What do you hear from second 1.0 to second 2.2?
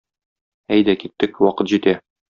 киттек, вакыт җитә.